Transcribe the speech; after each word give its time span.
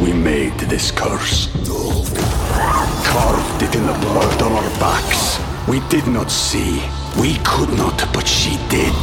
We 0.00 0.12
made 0.12 0.58
this 0.60 0.90
curse. 0.90 1.48
Carved 3.04 3.62
it 3.62 3.74
in 3.74 3.86
the 3.86 3.92
blood 4.00 4.42
on 4.42 4.52
our 4.52 4.70
backs. 4.80 5.38
We 5.68 5.80
did 5.88 6.06
not 6.06 6.30
see. 6.30 6.82
We 7.20 7.36
could 7.44 7.68
not, 7.76 7.98
but 8.12 8.26
she 8.26 8.56
did. 8.68 8.94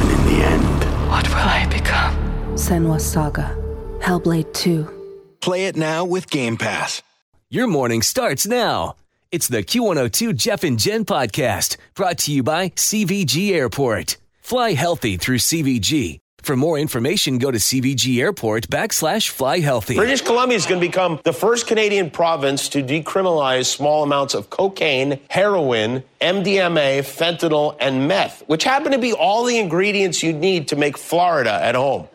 And 0.00 0.10
in 0.10 0.24
the 0.26 0.44
end, 0.44 0.84
What 1.10 1.28
will 1.28 1.36
I 1.36 1.66
become? 1.70 2.14
Senua's 2.54 3.04
Saga. 3.04 3.54
Hellblade 4.00 4.52
2. 4.54 5.36
Play 5.40 5.66
it 5.66 5.76
now 5.76 6.04
with 6.04 6.30
Game 6.30 6.56
Pass. 6.56 7.02
Your 7.50 7.66
morning 7.66 8.02
starts 8.02 8.46
now. 8.46 8.94
It's 9.30 9.48
the 9.48 9.62
Q102 9.62 10.34
Jeff 10.36 10.64
and 10.64 10.78
Jen 10.78 11.04
podcast 11.04 11.76
brought 11.94 12.18
to 12.18 12.32
you 12.32 12.42
by 12.42 12.70
CVG 12.70 13.52
Airport. 13.52 14.16
Fly 14.40 14.72
healthy 14.72 15.16
through 15.18 15.38
CVG. 15.38 16.18
For 16.42 16.56
more 16.56 16.78
information, 16.78 17.38
go 17.38 17.50
to 17.50 17.58
CVG 17.58 18.20
Airport 18.20 18.68
backslash 18.68 19.28
fly 19.28 19.58
healthy. 19.58 19.96
British 19.96 20.22
Columbia 20.22 20.56
is 20.56 20.66
going 20.66 20.80
to 20.80 20.86
become 20.86 21.20
the 21.24 21.32
first 21.32 21.66
Canadian 21.66 22.10
province 22.10 22.68
to 22.70 22.82
decriminalize 22.82 23.66
small 23.66 24.02
amounts 24.02 24.34
of 24.34 24.48
cocaine, 24.48 25.20
heroin, 25.28 26.02
MDMA, 26.20 27.00
fentanyl, 27.00 27.76
and 27.80 28.08
meth, 28.08 28.42
which 28.46 28.64
happen 28.64 28.92
to 28.92 28.98
be 28.98 29.12
all 29.12 29.44
the 29.44 29.58
ingredients 29.58 30.22
you 30.22 30.32
need 30.32 30.68
to 30.68 30.76
make 30.76 30.96
Florida 30.96 31.52
at 31.52 31.74
home. 31.74 32.08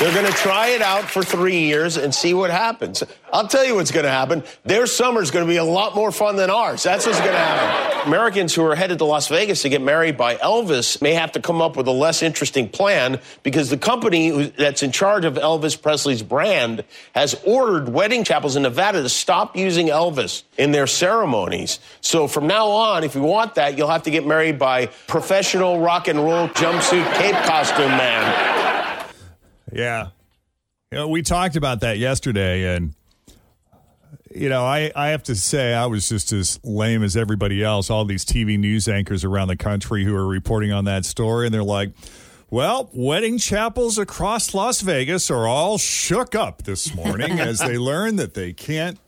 They're 0.00 0.14
going 0.14 0.26
to 0.26 0.38
try 0.38 0.68
it 0.68 0.80
out 0.80 1.10
for 1.10 1.24
three 1.24 1.62
years 1.62 1.96
and 1.96 2.14
see 2.14 2.32
what 2.32 2.50
happens. 2.50 3.02
I'll 3.32 3.48
tell 3.48 3.64
you 3.64 3.74
what's 3.74 3.90
going 3.90 4.04
to 4.04 4.10
happen. 4.10 4.44
Their 4.64 4.86
summer's 4.86 5.32
going 5.32 5.44
to 5.44 5.50
be 5.50 5.56
a 5.56 5.64
lot 5.64 5.96
more 5.96 6.12
fun 6.12 6.36
than 6.36 6.50
ours. 6.50 6.84
That's 6.84 7.04
what's 7.04 7.18
going 7.18 7.32
to 7.32 7.38
happen. 7.38 8.06
Americans 8.06 8.54
who 8.54 8.64
are 8.64 8.76
headed 8.76 8.98
to 8.98 9.04
Las 9.04 9.26
Vegas 9.26 9.62
to 9.62 9.68
get 9.68 9.82
married 9.82 10.16
by 10.16 10.36
Elvis 10.36 11.02
may 11.02 11.14
have 11.14 11.32
to 11.32 11.40
come 11.40 11.60
up 11.60 11.76
with 11.76 11.88
a 11.88 11.92
less 11.92 12.22
interesting 12.22 12.68
plan 12.68 13.18
because 13.42 13.70
the 13.70 13.76
company 13.76 14.30
that's 14.56 14.84
in 14.84 14.92
charge 14.92 15.24
of 15.24 15.34
Elvis 15.34 15.80
Presley's 15.80 16.22
brand 16.22 16.84
has 17.16 17.34
ordered 17.44 17.88
wedding 17.88 18.22
chapels 18.22 18.54
in 18.54 18.62
Nevada 18.62 19.02
to 19.02 19.08
stop 19.08 19.56
using 19.56 19.88
Elvis 19.88 20.44
in 20.56 20.70
their 20.70 20.86
ceremonies. 20.86 21.80
So 22.02 22.28
from 22.28 22.46
now 22.46 22.68
on, 22.68 23.02
if 23.02 23.16
you 23.16 23.22
want 23.22 23.56
that, 23.56 23.76
you'll 23.76 23.90
have 23.90 24.04
to 24.04 24.12
get 24.12 24.24
married 24.24 24.60
by 24.60 24.86
professional 25.08 25.80
rock 25.80 26.06
and 26.06 26.20
roll 26.20 26.46
jumpsuit 26.50 27.12
cape 27.14 27.34
costume 27.46 27.90
man. 27.90 28.57
Yeah. 29.72 30.08
You 30.90 30.98
know, 30.98 31.08
we 31.08 31.22
talked 31.22 31.56
about 31.56 31.80
that 31.80 31.98
yesterday, 31.98 32.74
and, 32.74 32.94
you 34.34 34.48
know, 34.48 34.64
I, 34.64 34.90
I 34.96 35.08
have 35.08 35.22
to 35.24 35.34
say, 35.34 35.74
I 35.74 35.86
was 35.86 36.08
just 36.08 36.32
as 36.32 36.58
lame 36.64 37.02
as 37.02 37.16
everybody 37.16 37.62
else. 37.62 37.90
All 37.90 38.04
these 38.04 38.24
TV 38.24 38.58
news 38.58 38.88
anchors 38.88 39.24
around 39.24 39.48
the 39.48 39.56
country 39.56 40.04
who 40.04 40.14
are 40.14 40.26
reporting 40.26 40.72
on 40.72 40.84
that 40.86 41.04
story, 41.04 41.46
and 41.46 41.54
they're 41.54 41.62
like, 41.62 41.92
well, 42.50 42.88
wedding 42.94 43.36
chapels 43.36 43.98
across 43.98 44.54
Las 44.54 44.80
Vegas 44.80 45.30
are 45.30 45.46
all 45.46 45.76
shook 45.76 46.34
up 46.34 46.62
this 46.62 46.94
morning 46.94 47.38
as 47.40 47.58
they 47.58 47.76
learn 47.76 48.16
that 48.16 48.32
they 48.32 48.54
can't 48.54 48.98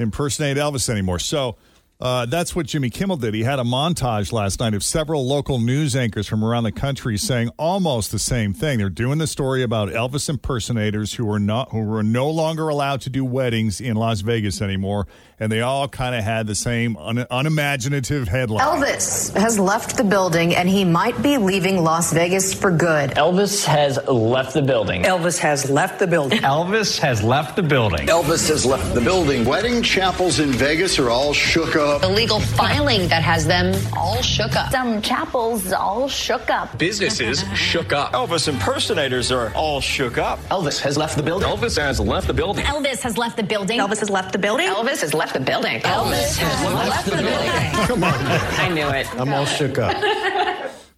impersonate 0.00 0.56
Elvis 0.56 0.88
anymore. 0.88 1.20
So 1.20 1.56
uh, 2.00 2.26
that's 2.26 2.54
what 2.54 2.64
Jimmy 2.66 2.90
Kimmel 2.90 3.16
did. 3.16 3.34
He 3.34 3.42
had 3.42 3.58
a 3.58 3.64
montage 3.64 4.30
last 4.30 4.60
night 4.60 4.72
of 4.72 4.84
several 4.84 5.26
local 5.26 5.58
news 5.58 5.96
anchors 5.96 6.28
from 6.28 6.44
around 6.44 6.62
the 6.62 6.70
country 6.70 7.16
saying 7.18 7.50
almost 7.58 8.12
the 8.12 8.20
same 8.20 8.54
thing. 8.54 8.78
They're 8.78 8.88
doing 8.88 9.18
the 9.18 9.26
story 9.26 9.64
about 9.64 9.88
Elvis 9.88 10.28
impersonators 10.28 11.14
who 11.14 11.28
are 11.28 11.40
not 11.40 11.70
who 11.70 11.82
were 11.82 12.04
no 12.04 12.30
longer 12.30 12.68
allowed 12.68 13.00
to 13.00 13.10
do 13.10 13.24
weddings 13.24 13.80
in 13.80 13.96
Las 13.96 14.20
Vegas 14.20 14.62
anymore, 14.62 15.08
and 15.40 15.50
they 15.50 15.60
all 15.60 15.88
kind 15.88 16.14
of 16.14 16.22
had 16.22 16.46
the 16.46 16.54
same 16.54 16.96
un- 16.98 17.26
unimaginative 17.32 18.28
headline. 18.28 18.64
Elvis 18.64 19.36
has 19.36 19.58
left 19.58 19.96
the 19.96 20.04
building 20.04 20.54
and 20.54 20.68
he 20.68 20.84
might 20.84 21.20
be 21.20 21.36
leaving 21.36 21.82
Las 21.82 22.12
Vegas 22.12 22.54
for 22.54 22.70
good. 22.70 23.10
Elvis 23.10 23.64
has 23.64 23.98
left 24.06 24.54
the 24.54 24.62
building. 24.62 25.02
Elvis 25.02 25.38
has 25.40 25.68
left 25.68 25.98
the 25.98 26.06
building. 26.06 26.38
Elvis 26.42 26.96
has 27.00 27.24
left 27.24 27.56
the 27.56 27.62
building. 27.62 28.06
Elvis 28.06 28.48
has 28.48 28.64
left 28.64 28.94
the 28.94 29.00
building. 29.00 29.44
Wedding 29.44 29.82
chapels 29.82 30.38
in 30.38 30.52
Vegas 30.52 31.00
are 31.00 31.10
all 31.10 31.32
shook 31.32 31.74
up. 31.74 31.87
Illegal 32.02 32.40
filing 32.40 33.08
that 33.08 33.22
has 33.22 33.46
them 33.46 33.74
all 33.96 34.20
shook 34.22 34.54
up. 34.54 34.70
Some 34.70 35.00
chapels 35.02 35.72
all 35.72 36.08
shook 36.08 36.50
up. 36.50 36.76
Businesses 36.78 37.44
shook 37.54 37.92
up. 37.92 38.12
Elvis 38.12 38.48
impersonators 38.48 39.32
are 39.32 39.52
all 39.54 39.80
shook 39.80 40.18
up. 40.18 40.38
Elvis 40.50 40.80
has 40.80 40.96
left 40.96 41.16
the 41.16 41.22
building. 41.22 41.48
Elvis 41.48 41.76
has 41.78 41.98
left 42.00 42.26
the 42.26 42.34
building. 42.34 42.64
Elvis 42.64 43.02
has 43.02 43.16
left 43.18 43.36
the 43.36 43.42
building. 43.42 43.78
Elvis 43.80 44.00
has 44.00 44.10
left 44.10 44.32
the 44.32 44.38
building. 44.38 44.68
Elvis 44.68 45.00
has 45.00 45.14
left 45.14 45.32
the 45.34 45.40
building. 45.40 45.80
Elvis 45.80 46.36
has 46.38 46.74
left 46.74 47.04
the 47.06 47.16
building. 47.16 47.86
Come 47.86 48.04
on. 48.04 48.14
I 48.58 48.68
knew 48.68 48.88
it. 48.88 49.06
I'm 49.18 49.32
all 49.32 49.46
shook 49.46 49.78
up. 49.78 49.96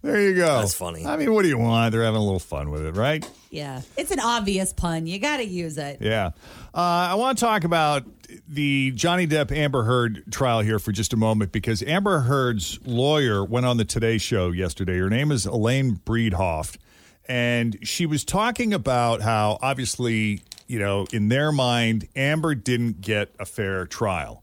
There 0.03 0.21
you 0.21 0.35
go. 0.35 0.61
That's 0.61 0.75
funny. 0.75 1.05
I 1.05 1.17
mean, 1.17 1.33
what 1.35 1.43
do 1.43 1.49
you 1.49 1.59
want? 1.59 1.93
They're 1.93 2.05
having 2.05 2.21
a 2.21 2.25
little 2.25 2.39
fun 2.39 2.71
with 2.71 2.87
it, 2.87 2.97
right? 2.97 3.29
Yeah. 3.51 3.83
It's 3.99 4.11
an 4.11 4.21
obvious 4.21 4.73
pun. 4.73 5.07
You 5.07 5.19
got 5.19 5.39
to 5.39 5.45
use 5.45 5.77
it. 5.77 5.99
Yeah. 6.01 6.31
Uh, 6.75 7.11
I 7.11 7.15
want 7.17 7.39
to 7.39 7.45
talk 7.45 7.65
about 7.65 8.05
the 8.49 8.93
Johnny 8.93 9.27
Depp 9.27 9.53
Amber 9.53 9.83
Heard 9.83 10.25
trial 10.33 10.61
here 10.61 10.79
for 10.79 10.93
just 10.93 11.13
a 11.13 11.17
moment 11.17 11.53
because 11.53 11.83
Amber 11.83 12.21
Heard's 12.21 12.79
lawyer 12.87 13.45
went 13.45 13.67
on 13.67 13.77
the 13.77 13.85
Today 13.85 14.17
Show 14.19 14.53
yesterday. 14.53 14.99
Her 14.99 15.11
name 15.11 15.31
is 15.31 15.45
Elaine 15.45 15.97
Bredehoft. 15.97 16.79
And 17.29 17.79
she 17.87 18.07
was 18.07 18.25
talking 18.25 18.73
about 18.73 19.21
how, 19.21 19.59
obviously, 19.61 20.43
you 20.67 20.79
know, 20.79 21.07
in 21.13 21.29
their 21.29 21.53
mind, 21.53 22.09
Amber 22.17 22.55
didn't 22.55 23.03
get 23.03 23.35
a 23.39 23.45
fair 23.45 23.87
trial. 23.87 24.43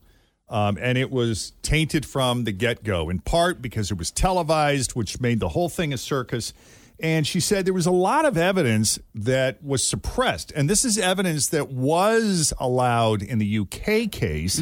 Um, 0.49 0.77
and 0.79 0.97
it 0.97 1.11
was 1.11 1.51
tainted 1.61 2.05
from 2.05 2.45
the 2.45 2.53
get 2.53 2.83
go, 2.83 3.09
in 3.09 3.19
part 3.19 3.61
because 3.61 3.91
it 3.91 3.97
was 3.97 4.11
televised, 4.11 4.91
which 4.91 5.19
made 5.19 5.39
the 5.39 5.49
whole 5.49 5.67
thing 5.67 5.91
a 5.91 5.97
circus. 5.97 6.53
And 6.99 7.27
she 7.27 7.39
said 7.39 7.65
there 7.65 7.73
was 7.73 7.85
a 7.85 7.91
lot 7.91 8.25
of 8.25 8.37
evidence 8.37 8.97
that 9.13 9.61
was 9.63 9.83
suppressed. 9.83 10.51
And 10.55 10.69
this 10.69 10.85
is 10.85 10.97
evidence 10.97 11.49
that 11.49 11.69
was 11.69 12.53
allowed 12.59 13.21
in 13.21 13.39
the 13.39 13.59
UK 13.59 14.09
case. 14.09 14.59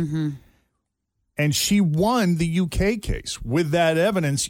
And 1.37 1.55
she 1.55 1.81
won 1.81 2.37
the 2.37 2.59
UK 2.61 3.01
case 3.01 3.41
with 3.41 3.71
that 3.71 3.97
evidence 3.97 4.49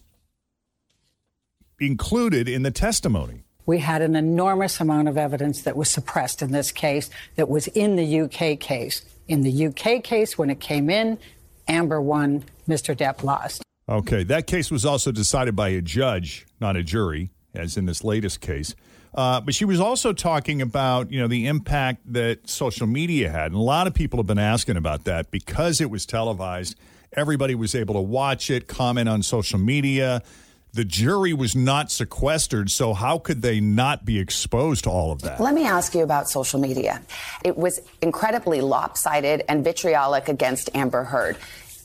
included 1.80 2.48
in 2.48 2.64
the 2.64 2.72
testimony. 2.72 3.44
We 3.66 3.80
had 3.80 4.02
an 4.02 4.16
enormous 4.16 4.80
amount 4.80 5.08
of 5.08 5.18
evidence 5.18 5.64
that 5.64 5.76
was 5.76 5.90
suppressed 5.90 6.42
in 6.42 6.52
this 6.52 6.72
case 6.72 7.10
that 7.36 7.50
was 7.50 7.68
in 7.68 7.96
the 7.96 8.22
UK 8.22 8.60
case. 8.60 9.04
In 9.28 9.42
the 9.42 9.68
UK 9.68 10.04
case, 10.04 10.38
when 10.38 10.50
it 10.50 10.60
came 10.60 10.90
in, 10.90 11.18
Amber 11.68 12.02
won, 12.02 12.44
Mr. 12.68 12.96
Depp 12.96 13.24
lost. 13.24 13.64
Okay, 13.88 14.24
that 14.24 14.48
case 14.48 14.72
was 14.72 14.86
also 14.86 15.12
decided 15.12 15.56
by 15.56 15.70
a 15.70 15.82
judge, 15.82 16.46
not 16.60 16.76
a 16.76 16.84
jury, 16.84 17.32
as 17.54 17.78
in 17.78 17.86
this 17.86 18.04
latest 18.04 18.42
case. 18.42 18.76
Uh, 19.14 19.40
but 19.40 19.56
she 19.56 19.64
was 19.64 19.80
also 19.80 20.12
talking 20.12 20.62
about, 20.62 21.12
you 21.12 21.20
know, 21.20 21.28
the 21.28 21.48
impact 21.48 22.02
that 22.12 22.50
social 22.50 22.86
media 22.86 23.30
had, 23.30 23.48
and 23.48 23.56
a 23.56 23.60
lot 23.60 23.88
of 23.88 23.94
people 23.94 24.18
have 24.18 24.28
been 24.28 24.38
asking 24.38 24.76
about 24.76 25.06
that 25.06 25.32
because 25.32 25.80
it 25.80 25.90
was 25.90 26.06
televised. 26.06 26.76
Everybody 27.14 27.56
was 27.56 27.76
able 27.76 27.96
to 27.96 28.02
watch 28.02 28.50
it, 28.50 28.68
comment 28.68 29.08
on 29.08 29.24
social 29.24 29.58
media. 29.60 30.22
The 30.76 30.84
jury 30.84 31.32
was 31.32 31.56
not 31.56 31.90
sequestered, 31.90 32.70
so 32.70 32.94
how 32.94 33.18
could 33.18 33.42
they 33.42 33.62
not 33.62 34.04
be 34.04 34.20
exposed 34.20 34.84
to 34.84 34.90
all 34.90 35.14
of 35.14 35.22
that? 35.22 35.40
Let 35.40 35.54
me 35.54 35.66
ask 35.66 35.96
you 35.96 36.04
about 36.04 36.28
social 36.28 36.60
media. 36.60 37.02
It 37.46 37.56
was 37.56 37.80
incredibly 38.02 38.60
lopsided 38.60 39.44
and 39.48 39.64
vitriolic 39.64 40.28
against 40.28 40.70
Amber 40.76 41.06
Heard. 41.06 41.38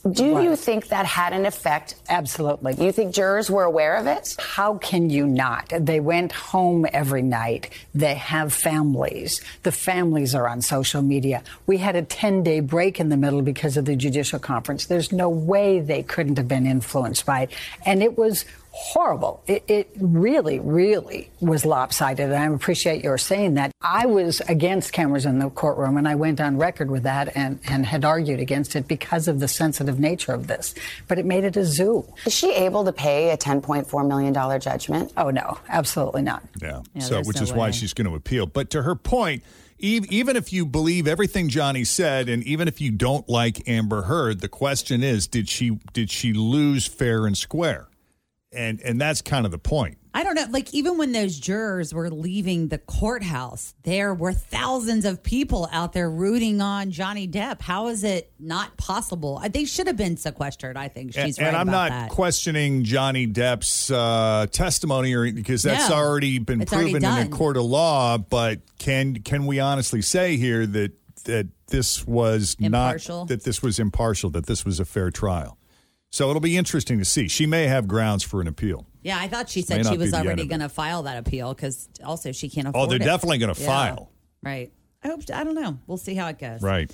Do 0.09 0.41
you 0.41 0.55
think 0.55 0.87
that 0.87 1.05
had 1.05 1.31
an 1.31 1.45
effect? 1.45 1.93
Absolutely. 2.09 2.73
You 2.83 2.91
think 2.91 3.13
jurors 3.13 3.51
were 3.51 3.63
aware 3.63 3.97
of 3.97 4.07
it? 4.07 4.35
How 4.39 4.77
can 4.79 5.11
you 5.11 5.27
not? 5.27 5.71
They 5.79 5.99
went 5.99 6.31
home 6.31 6.87
every 6.91 7.21
night. 7.21 7.69
They 7.93 8.15
have 8.15 8.51
families. 8.51 9.41
The 9.61 9.71
families 9.71 10.33
are 10.33 10.49
on 10.49 10.63
social 10.63 11.03
media. 11.03 11.43
We 11.67 11.77
had 11.77 11.95
a 11.95 12.01
10 12.01 12.41
day 12.41 12.61
break 12.61 12.99
in 12.99 13.09
the 13.09 13.17
middle 13.17 13.43
because 13.43 13.77
of 13.77 13.85
the 13.85 13.95
judicial 13.95 14.39
conference. 14.39 14.87
There's 14.87 15.11
no 15.11 15.29
way 15.29 15.79
they 15.79 16.01
couldn't 16.01 16.37
have 16.39 16.47
been 16.47 16.65
influenced 16.65 17.25
by 17.27 17.43
it. 17.43 17.51
And 17.85 18.01
it 18.01 18.17
was 18.17 18.43
horrible. 18.73 19.43
It, 19.47 19.63
it 19.67 19.89
really, 19.99 20.59
really 20.59 21.29
was 21.41 21.65
lopsided. 21.65 22.31
And 22.31 22.35
I 22.35 22.45
appreciate 22.55 23.03
your 23.03 23.17
saying 23.17 23.55
that. 23.55 23.71
I 23.81 24.05
was 24.05 24.39
against 24.47 24.93
cameras 24.93 25.25
in 25.25 25.39
the 25.39 25.49
courtroom, 25.49 25.97
and 25.97 26.07
I 26.07 26.15
went 26.15 26.39
on 26.39 26.57
record 26.57 26.89
with 26.89 27.03
that 27.03 27.35
and, 27.35 27.59
and 27.67 27.85
had 27.85 28.05
argued 28.05 28.39
against 28.39 28.75
it 28.75 28.87
because 28.87 29.27
of 29.27 29.39
the 29.39 29.47
sensitive 29.47 29.99
nature 29.99 30.31
of 30.33 30.47
this. 30.47 30.73
But 31.07 31.19
it 31.19 31.25
made 31.25 31.43
it 31.43 31.57
a 31.57 31.65
zoo. 31.65 32.05
Is 32.25 32.33
she 32.33 32.53
able 32.53 32.85
to 32.85 32.93
pay 32.93 33.31
a 33.31 33.37
$10.4 33.37 34.07
million 34.07 34.61
judgment? 34.61 35.11
Oh, 35.17 35.29
no, 35.29 35.59
absolutely 35.67 36.21
not. 36.21 36.43
Yeah. 36.61 36.81
Yeah, 36.93 37.01
so, 37.01 37.21
which 37.23 37.37
no 37.37 37.43
is 37.43 37.53
why 37.53 37.71
she's 37.71 37.93
going 37.93 38.07
to 38.07 38.15
appeal. 38.15 38.45
But 38.45 38.69
to 38.71 38.83
her 38.83 38.95
point, 38.95 39.43
Even 39.79 40.35
if 40.35 40.53
you 40.53 40.63
believe 40.65 41.07
everything 41.07 41.49
Johnny 41.49 41.83
said, 41.83 42.29
and 42.29 42.43
even 42.43 42.67
if 42.67 42.79
you 42.79 42.91
don't 42.91 43.27
like 43.27 43.67
Amber 43.67 44.03
Heard, 44.03 44.39
the 44.39 44.47
question 44.47 45.01
is, 45.01 45.25
did 45.25 45.49
she 45.49 45.79
did 45.91 46.11
she 46.11 46.33
lose 46.33 46.85
fair 46.85 47.25
and 47.25 47.35
square? 47.35 47.87
And 48.53 48.81
and 48.81 48.99
that's 48.99 49.21
kind 49.21 49.45
of 49.45 49.51
the 49.51 49.57
point. 49.57 49.97
I 50.13 50.25
don't 50.25 50.35
know. 50.35 50.45
Like, 50.49 50.73
even 50.73 50.97
when 50.97 51.13
those 51.13 51.39
jurors 51.39 51.93
were 51.93 52.09
leaving 52.09 52.67
the 52.67 52.77
courthouse, 52.77 53.73
there 53.83 54.13
were 54.13 54.33
thousands 54.33 55.05
of 55.05 55.23
people 55.23 55.69
out 55.71 55.93
there 55.93 56.09
rooting 56.09 56.59
on 56.59 56.91
Johnny 56.91 57.29
Depp. 57.29 57.61
How 57.61 57.87
is 57.87 58.03
it 58.03 58.33
not 58.37 58.75
possible? 58.75 59.39
Uh, 59.41 59.47
They 59.47 59.63
should 59.63 59.87
have 59.87 59.95
been 59.95 60.17
sequestered. 60.17 60.75
I 60.75 60.89
think 60.89 61.13
she's 61.13 61.37
and, 61.37 61.45
right 61.45 61.47
and 61.47 61.55
I'm 61.57 61.67
not 61.67 61.91
that. 61.91 62.09
questioning 62.09 62.83
Johnny 62.83 63.25
Depp's 63.25 63.89
uh, 63.89 64.47
testimony, 64.51 65.13
or 65.13 65.31
because 65.31 65.63
that's 65.63 65.89
No, 65.89 65.95
already 65.95 66.39
been 66.39 66.61
it's 66.61 66.73
already 66.73 66.91
proven 66.91 67.19
in 67.19 67.27
a 67.27 67.29
court 67.29 67.55
of 67.55 67.63
law. 67.63 68.17
But 68.17 68.59
can 68.79 69.15
can 69.21 69.45
we 69.45 69.61
honestly 69.61 70.01
say 70.01 70.35
here 70.35 70.65
that 70.65 70.91
that 71.23 71.47
this 71.67 72.05
was 72.05 72.57
Impartial? 72.59 73.19
not 73.19 73.27
that 73.29 73.43
this 73.45 73.61
was 73.61 73.79
impartial, 73.79 74.29
that 74.31 74.45
this 74.45 74.65
was 74.65 74.81
a 74.81 74.85
fair 74.85 75.09
trial? 75.09 75.57
So 76.11 76.29
it'll 76.29 76.41
be 76.41 76.57
interesting 76.57 76.99
to 76.99 77.05
see. 77.05 77.27
She 77.29 77.45
may 77.45 77.67
have 77.67 77.87
grounds 77.87 78.23
for 78.23 78.41
an 78.41 78.47
appeal. 78.47 78.85
yeah, 79.01 79.17
I 79.19 79.27
thought 79.29 79.47
she 79.49 79.61
said 79.61 79.85
she 79.85 79.97
was 79.97 80.07
be 80.07 80.11
the 80.11 80.17
end 80.17 80.27
already 80.27 80.45
going 80.45 80.59
to 80.59 80.67
file 80.69 81.03
that 81.03 81.17
appeal 81.17 81.53
because 81.53 81.87
also 82.03 82.31
she 82.33 82.49
can't 82.49 82.67
oh, 82.67 82.71
afford. 82.71 82.83
It. 82.83 82.85
Oh, 82.85 82.89
they're 82.89 83.01
it. 83.01 83.05
definitely 83.05 83.37
going 83.39 83.53
to 83.55 83.61
Yeah. 83.61 83.67
file. 83.67 84.11
Right. 84.43 84.71
I 85.03 85.07
hope. 85.07 85.21
I 85.33 85.43
don't 85.43 85.55
know. 85.55 85.79
We'll 85.87 85.97
see 85.97 86.13
how 86.15 86.27
it 86.27 86.37
goes. 86.37 86.61
Right. 86.61 86.91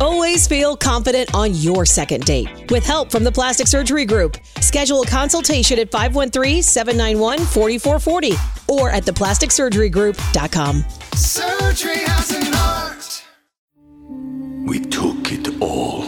Always 0.00 0.46
feel 0.46 0.76
confident 0.76 1.34
on 1.34 1.54
your 1.54 1.84
second 1.86 2.24
date. 2.24 2.70
With 2.70 2.84
help 2.86 3.10
from 3.10 3.24
the 3.24 3.32
Plastic 3.32 3.66
Surgery 3.66 4.04
Group, 4.04 4.36
schedule 4.60 5.02
a 5.02 5.06
consultation 5.06 5.78
at 5.80 5.90
513-791-4440 5.90 8.68
or 8.68 8.90
at 8.90 9.02
theplasticsurgerygroup.com. 9.04 10.84
Surgery 11.14 11.96
has 11.98 12.30
an 12.30 12.54
art. 12.54 13.24
We 14.68 14.78
took 14.80 15.32
it 15.32 15.60
all. 15.60 16.07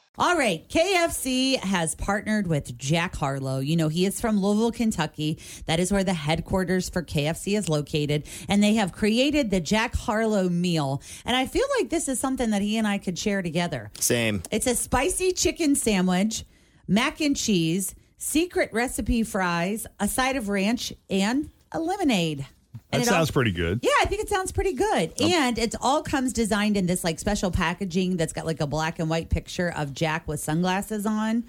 All 0.21 0.37
right, 0.37 0.63
KFC 0.69 1.57
has 1.57 1.95
partnered 1.95 2.45
with 2.45 2.77
Jack 2.77 3.15
Harlow. 3.15 3.57
You 3.57 3.75
know, 3.75 3.87
he 3.87 4.05
is 4.05 4.21
from 4.21 4.39
Louisville, 4.39 4.71
Kentucky. 4.71 5.39
That 5.65 5.79
is 5.79 5.91
where 5.91 6.03
the 6.03 6.13
headquarters 6.13 6.91
for 6.91 7.01
KFC 7.01 7.57
is 7.57 7.67
located. 7.67 8.27
And 8.47 8.61
they 8.61 8.75
have 8.75 8.91
created 8.91 9.49
the 9.49 9.59
Jack 9.59 9.95
Harlow 9.95 10.47
meal. 10.47 11.01
And 11.25 11.35
I 11.35 11.47
feel 11.47 11.65
like 11.79 11.89
this 11.89 12.07
is 12.07 12.19
something 12.19 12.51
that 12.51 12.61
he 12.61 12.77
and 12.77 12.87
I 12.87 12.99
could 12.99 13.17
share 13.17 13.41
together. 13.41 13.89
Same. 13.99 14.43
It's 14.51 14.67
a 14.67 14.75
spicy 14.75 15.31
chicken 15.31 15.73
sandwich, 15.73 16.45
mac 16.87 17.19
and 17.19 17.35
cheese, 17.35 17.95
secret 18.19 18.69
recipe 18.71 19.23
fries, 19.23 19.87
a 19.99 20.07
side 20.07 20.35
of 20.35 20.49
ranch, 20.49 20.93
and 21.09 21.49
a 21.71 21.79
lemonade. 21.79 22.45
That 22.91 23.01
it 23.01 23.07
all- 23.07 23.13
sounds 23.13 23.31
pretty 23.31 23.51
good. 23.51 23.79
yeah, 23.81 23.89
I 24.01 24.05
think 24.05 24.21
it 24.21 24.29
sounds 24.29 24.51
pretty 24.51 24.73
good. 24.73 25.13
And 25.21 25.57
it 25.57 25.75
all 25.81 26.03
comes 26.03 26.33
designed 26.33 26.75
in 26.77 26.85
this 26.87 27.03
like 27.03 27.19
special 27.19 27.51
packaging 27.51 28.17
that's 28.17 28.33
got 28.33 28.45
like 28.45 28.59
a 28.61 28.67
black 28.67 28.99
and 28.99 29.09
white 29.09 29.29
picture 29.29 29.71
of 29.75 29.93
Jack 29.93 30.27
with 30.27 30.39
sunglasses 30.41 31.05
on. 31.05 31.43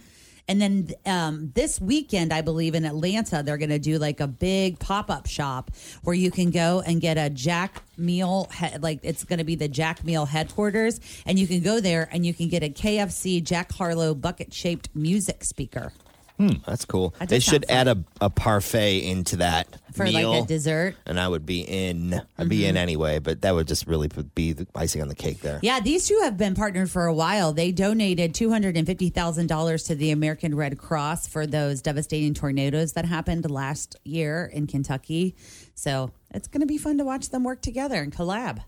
And 0.48 0.60
then 0.60 0.90
um, 1.06 1.52
this 1.54 1.80
weekend, 1.80 2.32
I 2.32 2.40
believe 2.40 2.74
in 2.74 2.84
Atlanta, 2.84 3.44
they're 3.44 3.58
going 3.58 3.70
to 3.70 3.78
do 3.78 3.98
like 3.98 4.18
a 4.18 4.26
big 4.26 4.80
pop 4.80 5.08
up 5.08 5.28
shop 5.28 5.70
where 6.02 6.16
you 6.16 6.32
can 6.32 6.50
go 6.50 6.82
and 6.84 7.00
get 7.00 7.16
a 7.16 7.30
Jack 7.30 7.82
meal. 7.96 8.50
He- 8.58 8.78
like 8.78 8.98
it's 9.04 9.22
going 9.22 9.38
to 9.38 9.44
be 9.44 9.54
the 9.54 9.68
Jack 9.68 10.04
meal 10.04 10.26
headquarters. 10.26 11.00
And 11.26 11.38
you 11.38 11.46
can 11.46 11.60
go 11.60 11.78
there 11.80 12.08
and 12.10 12.26
you 12.26 12.34
can 12.34 12.48
get 12.48 12.64
a 12.64 12.68
KFC 12.68 13.42
Jack 13.42 13.70
Harlow 13.72 14.14
bucket 14.14 14.52
shaped 14.52 14.88
music 14.94 15.44
speaker. 15.44 15.92
That's 16.38 16.84
cool. 16.84 17.14
That 17.20 17.28
they 17.28 17.38
should 17.38 17.64
add 17.68 17.86
a, 17.86 18.02
a 18.20 18.28
parfait 18.28 19.00
into 19.04 19.36
that 19.36 19.68
For, 19.94 20.04
like, 20.06 20.14
meal, 20.14 20.42
a 20.42 20.46
dessert? 20.46 20.96
and 21.06 21.20
I 21.20 21.28
would 21.28 21.46
be 21.46 21.60
in. 21.60 22.20
I'd 22.36 22.48
be 22.48 22.66
in 22.66 22.74
Mhm. 22.74 22.78
anyway, 22.78 23.18
but 23.20 23.42
that 23.42 23.54
would 23.54 23.68
just 23.68 23.86
really 23.86 24.08
be 24.34 24.52
the 24.52 24.66
icing 24.74 25.02
on 25.02 25.08
the 25.08 25.14
cake 25.14 25.40
there. 25.40 25.60
Yeah, 25.62 25.78
these 25.78 26.08
two 26.08 26.18
have 26.24 26.36
been 26.36 26.54
partnered 26.56 26.90
for 26.90 27.06
a 27.06 27.14
while. 27.14 27.52
They 27.52 27.70
donated 27.70 28.34
$250,000 28.34 29.86
to 29.86 29.94
the 29.94 30.10
American 30.10 30.54
Red 30.54 30.78
Cross 30.78 31.28
for 31.28 31.46
those 31.46 31.80
devastating 31.82 32.34
tornadoes 32.34 32.92
that 32.94 33.04
happened 33.04 33.48
last 33.50 33.96
year 34.04 34.50
in 34.52 34.66
Kentucky. 34.66 35.34
So 35.74 36.10
it's 36.32 36.48
going 36.48 36.60
to 36.60 36.66
be 36.66 36.78
fun 36.78 36.98
to 36.98 37.04
watch 37.04 37.30
them 37.30 37.44
work 37.44 37.60
together 37.62 37.96
and 38.02 38.12
collab. 38.14 38.60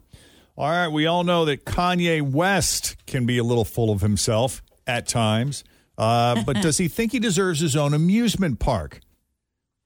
All 0.57 0.69
right, 0.71 0.89
we 0.89 1.07
all 1.07 1.25
know 1.25 1.45
that 1.47 1.65
Kanye 1.65 2.23
West 2.23 2.97
can 3.07 3.27
be 3.27 3.39
a 3.39 3.45
little 3.45 3.65
full 3.65 3.91
of 3.91 4.01
himself 4.03 4.63
at 4.87 5.09
times, 5.09 5.65
uh, 5.97 6.43
but 6.45 6.61
does 6.61 6.79
he 6.79 6.89
think 6.89 7.13
he 7.13 7.19
deserves 7.19 7.61
his 7.61 7.77
own 7.77 7.95
amusement 7.95 8.59
park? 8.59 9.01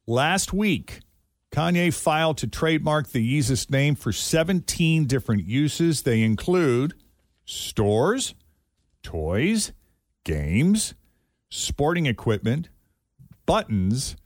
Last 0.06 0.52
week, 0.52 1.00
Kanye 1.52 1.92
filed 1.92 2.38
to 2.38 2.46
trademark 2.46 3.08
the 3.08 3.38
Yeezus 3.38 3.70
name 3.70 3.94
for 3.94 4.12
17 4.12 5.06
different 5.06 5.44
uses. 5.44 6.02
They 6.02 6.22
include 6.22 6.94
stores, 7.44 8.34
toys, 9.02 9.72
games, 10.24 10.94
sporting 11.50 12.06
equipment, 12.06 12.68
buttons, 13.46 14.16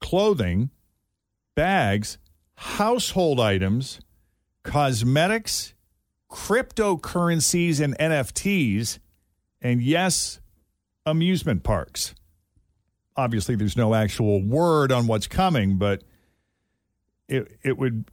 clothing, 0.00 0.70
bags, 1.54 2.18
household 2.54 3.38
items, 3.38 4.00
cosmetics, 4.62 5.74
cryptocurrencies 6.30 7.80
and 7.80 7.96
NFTs, 7.98 8.98
and 9.60 9.82
yes, 9.82 10.40
amusement 11.06 11.62
parks. 11.62 12.14
Obviously, 13.16 13.54
there's 13.54 13.76
no 13.76 13.94
actual 13.94 14.42
word 14.42 14.92
on 14.92 15.06
what's 15.06 15.26
coming, 15.26 15.78
but 15.78 16.02
it 17.28 17.56
it 17.62 17.78
would. 17.78 18.04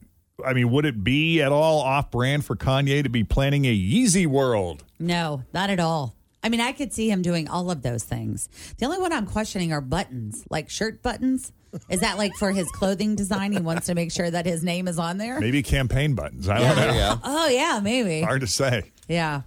I 0.43 0.53
mean, 0.53 0.71
would 0.71 0.85
it 0.85 1.03
be 1.03 1.41
at 1.41 1.51
all 1.51 1.81
off 1.81 2.09
brand 2.09 2.45
for 2.45 2.55
Kanye 2.55 3.03
to 3.03 3.09
be 3.09 3.23
planning 3.23 3.65
a 3.65 3.75
Yeezy 3.77 4.25
World? 4.25 4.83
No, 4.99 5.43
not 5.53 5.69
at 5.69 5.79
all. 5.79 6.15
I 6.41 6.49
mean, 6.49 6.59
I 6.59 6.71
could 6.73 6.91
see 6.91 7.09
him 7.09 7.21
doing 7.21 7.47
all 7.47 7.71
of 7.71 7.81
those 7.83 8.03
things. 8.03 8.49
The 8.77 8.85
only 8.85 8.97
one 8.97 9.13
I'm 9.13 9.25
questioning 9.25 9.71
are 9.71 9.79
buttons, 9.81 10.43
like 10.49 10.69
shirt 10.69 11.01
buttons. 11.01 11.53
Is 11.89 12.01
that 12.01 12.17
like 12.17 12.33
for 12.35 12.51
his 12.51 12.69
clothing 12.71 13.15
design? 13.15 13.51
He 13.51 13.59
wants 13.59 13.87
to 13.87 13.95
make 13.95 14.11
sure 14.11 14.29
that 14.29 14.45
his 14.45 14.63
name 14.63 14.87
is 14.87 14.99
on 14.99 15.17
there. 15.17 15.39
Maybe 15.39 15.63
campaign 15.63 16.13
buttons. 16.15 16.49
I 16.49 16.59
don't 16.59 16.75
know. 16.75 16.93
Yeah. 16.93 17.17
Oh 17.23 17.47
yeah, 17.47 17.79
maybe. 17.81 18.21
Hard 18.21 18.41
to 18.41 18.47
say. 18.47 18.91
Yeah. 19.07 19.41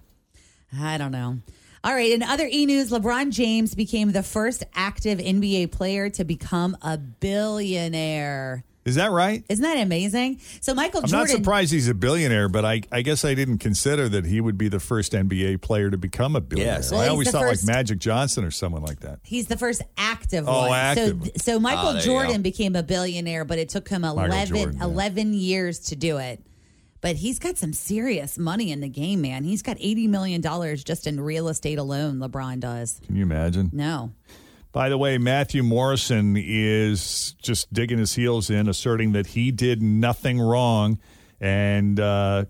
I 0.76 0.98
don't 0.98 1.12
know. 1.12 1.38
All 1.86 1.94
right. 1.94 2.10
In 2.10 2.24
other 2.24 2.48
e 2.50 2.66
news, 2.66 2.90
LeBron 2.90 3.30
James 3.30 3.76
became 3.76 4.10
the 4.10 4.24
first 4.24 4.64
active 4.74 5.20
NBA 5.20 5.70
player 5.70 6.10
to 6.10 6.24
become 6.24 6.76
a 6.82 6.98
billionaire. 6.98 8.64
Is 8.84 8.96
that 8.96 9.12
right? 9.12 9.44
Isn't 9.48 9.62
that 9.62 9.78
amazing? 9.78 10.40
So 10.60 10.74
Michael 10.74 11.02
I'm 11.02 11.06
Jordan. 11.06 11.28
not 11.32 11.36
surprised 11.36 11.72
he's 11.72 11.88
a 11.88 11.94
billionaire, 11.94 12.48
but 12.48 12.64
I, 12.64 12.82
I 12.90 13.02
guess 13.02 13.24
I 13.24 13.34
didn't 13.34 13.58
consider 13.58 14.08
that 14.08 14.24
he 14.26 14.40
would 14.40 14.58
be 14.58 14.66
the 14.68 14.80
first 14.80 15.12
NBA 15.12 15.60
player 15.60 15.88
to 15.90 15.96
become 15.96 16.34
a 16.34 16.40
billionaire. 16.40 16.82
Well, 16.90 17.00
I 17.02 17.06
always 17.08 17.30
thought 17.30 17.42
first- 17.42 17.66
like 17.68 17.72
Magic 17.72 17.98
Johnson 18.00 18.44
or 18.44 18.50
someone 18.50 18.82
like 18.82 19.00
that. 19.00 19.20
He's 19.22 19.46
the 19.46 19.56
first 19.56 19.82
active 19.96 20.44
Oh, 20.48 20.68
one. 20.68 20.72
active 20.78 21.24
So, 21.36 21.52
so 21.54 21.60
Michael 21.60 21.80
ah, 21.80 21.92
there 21.92 22.00
you 22.00 22.06
Jordan 22.06 22.42
became 22.42 22.74
a 22.74 22.82
billionaire, 22.82 23.44
but 23.44 23.58
it 23.58 23.68
took 23.68 23.88
him 23.88 24.02
Michael 24.02 24.18
11, 24.24 24.56
Jordan, 24.56 24.76
yeah. 24.78 24.84
11 24.84 25.34
years 25.34 25.78
to 25.80 25.96
do 25.96 26.18
it. 26.18 26.40
But 27.06 27.14
he's 27.14 27.38
got 27.38 27.56
some 27.56 27.72
serious 27.72 28.36
money 28.36 28.72
in 28.72 28.80
the 28.80 28.88
game, 28.88 29.20
man. 29.20 29.44
He's 29.44 29.62
got 29.62 29.76
$80 29.76 30.08
million 30.08 30.42
just 30.42 31.06
in 31.06 31.20
real 31.20 31.46
estate 31.46 31.78
alone, 31.78 32.16
LeBron 32.16 32.58
does. 32.58 33.00
Can 33.06 33.14
you 33.14 33.22
imagine? 33.22 33.70
No. 33.72 34.10
By 34.72 34.88
the 34.88 34.98
way, 34.98 35.16
Matthew 35.16 35.62
Morrison 35.62 36.34
is 36.36 37.36
just 37.40 37.72
digging 37.72 37.98
his 37.98 38.16
heels 38.16 38.50
in, 38.50 38.68
asserting 38.68 39.12
that 39.12 39.28
he 39.28 39.52
did 39.52 39.82
nothing 39.82 40.40
wrong 40.40 40.98
and 41.40 42.00
uh, 42.00 42.46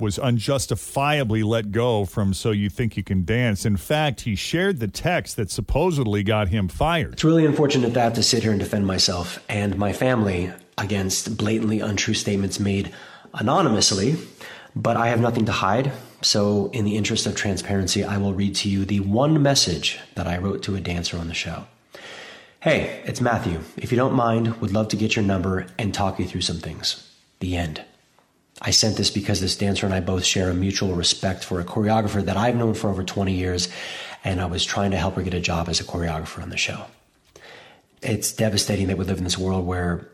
was 0.00 0.18
unjustifiably 0.18 1.44
let 1.44 1.70
go 1.70 2.04
from 2.04 2.34
So 2.34 2.50
You 2.50 2.70
Think 2.70 2.96
You 2.96 3.04
Can 3.04 3.24
Dance. 3.24 3.64
In 3.64 3.76
fact, 3.76 4.22
he 4.22 4.34
shared 4.34 4.80
the 4.80 4.88
text 4.88 5.36
that 5.36 5.48
supposedly 5.48 6.24
got 6.24 6.48
him 6.48 6.66
fired. 6.66 7.12
It's 7.12 7.22
really 7.22 7.46
unfortunate 7.46 7.94
to 7.94 8.00
have 8.00 8.14
to 8.14 8.22
sit 8.24 8.42
here 8.42 8.50
and 8.50 8.58
defend 8.58 8.84
myself 8.84 9.38
and 9.48 9.78
my 9.78 9.92
family 9.92 10.52
against 10.76 11.36
blatantly 11.36 11.78
untrue 11.78 12.14
statements 12.14 12.58
made 12.58 12.92
anonymously, 13.34 14.16
but 14.74 14.96
I 14.96 15.08
have 15.08 15.20
nothing 15.20 15.46
to 15.46 15.52
hide. 15.52 15.92
So, 16.22 16.70
in 16.72 16.84
the 16.84 16.96
interest 16.96 17.26
of 17.26 17.34
transparency, 17.34 18.04
I 18.04 18.18
will 18.18 18.34
read 18.34 18.54
to 18.56 18.68
you 18.68 18.84
the 18.84 19.00
one 19.00 19.42
message 19.42 19.98
that 20.14 20.26
I 20.26 20.36
wrote 20.36 20.62
to 20.64 20.76
a 20.76 20.80
dancer 20.80 21.16
on 21.16 21.28
the 21.28 21.34
show. 21.34 21.64
Hey, 22.60 23.02
it's 23.06 23.22
Matthew. 23.22 23.60
If 23.78 23.90
you 23.90 23.96
don't 23.96 24.12
mind, 24.12 24.60
would 24.60 24.72
love 24.72 24.88
to 24.88 24.96
get 24.96 25.16
your 25.16 25.24
number 25.24 25.66
and 25.78 25.94
talk 25.94 26.18
you 26.18 26.26
through 26.26 26.42
some 26.42 26.58
things. 26.58 27.10
The 27.38 27.56
end. 27.56 27.82
I 28.60 28.70
sent 28.70 28.98
this 28.98 29.10
because 29.10 29.40
this 29.40 29.56
dancer 29.56 29.86
and 29.86 29.94
I 29.94 30.00
both 30.00 30.26
share 30.26 30.50
a 30.50 30.54
mutual 30.54 30.94
respect 30.94 31.42
for 31.42 31.60
a 31.60 31.64
choreographer 31.64 32.22
that 32.22 32.36
I've 32.36 32.56
known 32.56 32.74
for 32.74 32.90
over 32.90 33.02
20 33.02 33.32
years, 33.32 33.70
and 34.22 34.42
I 34.42 34.44
was 34.44 34.64
trying 34.64 34.90
to 34.90 34.98
help 34.98 35.14
her 35.14 35.22
get 35.22 35.32
a 35.32 35.40
job 35.40 35.70
as 35.70 35.80
a 35.80 35.84
choreographer 35.84 36.42
on 36.42 36.50
the 36.50 36.58
show. 36.58 36.84
It's 38.02 38.32
devastating 38.32 38.88
that 38.88 38.98
we 38.98 39.06
live 39.06 39.18
in 39.18 39.24
this 39.24 39.38
world 39.38 39.66
where 39.66 40.06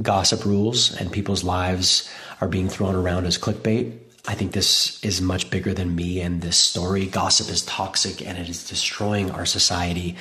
gossip 0.00 0.44
rules 0.44 0.94
and 0.98 1.12
people's 1.12 1.44
lives 1.44 2.10
are 2.40 2.48
being 2.48 2.68
thrown 2.68 2.94
around 2.94 3.26
as 3.26 3.38
clickbait. 3.38 3.98
I 4.26 4.34
think 4.34 4.52
this 4.52 5.02
is 5.04 5.20
much 5.20 5.50
bigger 5.50 5.74
than 5.74 5.94
me 5.94 6.20
and 6.20 6.40
this 6.40 6.56
story. 6.56 7.06
Gossip 7.06 7.48
is 7.50 7.62
toxic 7.62 8.26
and 8.26 8.38
it 8.38 8.48
is 8.48 8.66
destroying 8.68 9.30
our 9.30 9.44
society, 9.46 10.16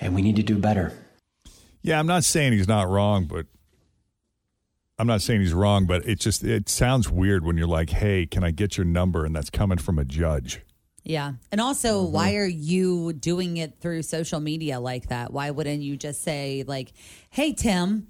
and 0.00 0.14
we 0.14 0.22
need 0.22 0.36
to 0.36 0.42
do 0.42 0.58
better. 0.58 0.92
Yeah, 1.82 1.98
I'm 1.98 2.06
not 2.06 2.24
saying 2.24 2.52
he's 2.52 2.68
not 2.68 2.88
wrong, 2.88 3.24
but 3.24 3.46
I'm 4.98 5.06
not 5.06 5.22
saying 5.22 5.40
he's 5.40 5.54
wrong, 5.54 5.86
but 5.86 6.06
it 6.06 6.18
just 6.20 6.42
it 6.44 6.68
sounds 6.68 7.08
weird 7.10 7.44
when 7.44 7.56
you're 7.56 7.68
like, 7.68 7.90
"Hey, 7.90 8.26
can 8.26 8.44
I 8.44 8.50
get 8.50 8.76
your 8.76 8.84
number?" 8.84 9.24
and 9.24 9.34
that's 9.34 9.48
coming 9.50 9.78
from 9.78 9.98
a 9.98 10.04
judge. 10.04 10.60
Yeah. 11.04 11.34
And 11.50 11.60
also, 11.60 12.02
Mm-hmm. 12.02 12.12
why 12.12 12.34
are 12.36 12.44
you 12.46 13.14
doing 13.14 13.56
it 13.56 13.80
through 13.80 14.02
social 14.02 14.40
media 14.40 14.78
like 14.78 15.08
that? 15.08 15.32
Why 15.32 15.50
wouldn't 15.52 15.80
you 15.82 15.96
just 15.96 16.22
say, 16.22 16.64
like, 16.66 16.92
hey, 17.30 17.54
Tim, 17.54 18.08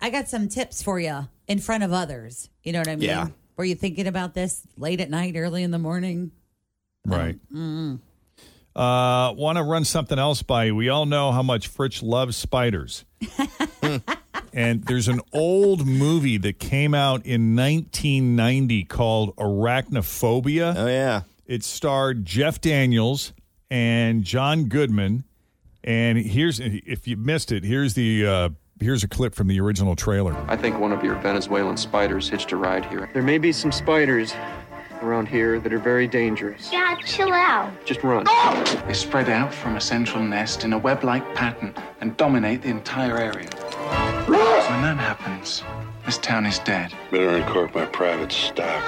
I 0.00 0.10
got 0.10 0.28
some 0.28 0.48
tips 0.48 0.82
for 0.82 0.98
you 0.98 1.28
in 1.46 1.58
front 1.58 1.84
of 1.84 1.92
others? 1.92 2.48
You 2.62 2.72
know 2.72 2.80
what 2.80 2.88
I 2.88 2.96
mean? 2.96 3.08
Yeah. 3.08 3.28
Were 3.56 3.64
you 3.64 3.74
thinking 3.74 4.06
about 4.06 4.34
this 4.34 4.62
late 4.76 5.00
at 5.00 5.10
night, 5.10 5.34
early 5.36 5.62
in 5.62 5.70
the 5.70 5.78
morning? 5.78 6.30
Right. 7.06 7.38
Mm. 7.52 8.00
Uh, 8.74 9.32
Want 9.32 9.56
to 9.56 9.62
run 9.62 9.84
something 9.84 10.18
else 10.18 10.42
by 10.42 10.64
you. 10.64 10.76
We 10.76 10.90
all 10.90 11.06
know 11.06 11.32
how 11.32 11.42
much 11.42 11.68
Fritz 11.68 12.02
loves 12.02 12.36
spiders. 12.36 13.06
and 14.52 14.84
there's 14.84 15.08
an 15.08 15.20
old 15.32 15.86
movie 15.86 16.36
that 16.38 16.58
came 16.58 16.94
out 16.94 17.24
in 17.24 17.56
1990 17.56 18.84
called 18.84 19.34
Arachnophobia. 19.36 20.74
Oh, 20.76 20.86
yeah. 20.86 21.22
It 21.46 21.64
starred 21.64 22.26
Jeff 22.26 22.60
Daniels 22.60 23.32
and 23.70 24.24
John 24.24 24.64
Goodman. 24.64 25.24
And 25.82 26.18
here's, 26.18 26.60
if 26.60 27.06
you 27.06 27.16
missed 27.16 27.52
it, 27.52 27.64
here's 27.64 27.94
the. 27.94 28.26
Uh, 28.26 28.48
Here's 28.78 29.02
a 29.02 29.08
clip 29.08 29.34
from 29.34 29.48
the 29.48 29.58
original 29.58 29.96
trailer. 29.96 30.36
I 30.48 30.56
think 30.56 30.78
one 30.78 30.92
of 30.92 31.02
your 31.02 31.14
Venezuelan 31.16 31.78
spiders 31.78 32.28
hitched 32.28 32.52
a 32.52 32.56
ride 32.56 32.84
here. 32.84 33.08
There 33.14 33.22
may 33.22 33.38
be 33.38 33.50
some 33.50 33.72
spiders 33.72 34.34
around 35.00 35.28
here 35.28 35.58
that 35.60 35.72
are 35.72 35.78
very 35.78 36.06
dangerous. 36.06 36.70
God, 36.70 36.98
chill 37.06 37.32
out. 37.32 37.72
Just 37.86 38.02
run. 38.02 38.26
They 38.86 38.92
spread 38.92 39.30
out 39.30 39.54
from 39.54 39.76
a 39.76 39.80
central 39.80 40.22
nest 40.22 40.64
in 40.64 40.74
a 40.74 40.78
web 40.78 41.04
like 41.04 41.34
pattern 41.34 41.74
and 42.02 42.14
dominate 42.18 42.62
the 42.62 42.68
entire 42.68 43.16
area. 43.16 43.48
When 44.26 44.82
that 44.82 44.98
happens, 44.98 45.62
this 46.04 46.18
town 46.18 46.44
is 46.44 46.58
dead. 46.58 46.92
Better 47.10 47.30
uncork 47.30 47.74
my 47.74 47.86
private 47.86 48.30
stock. 48.30 48.82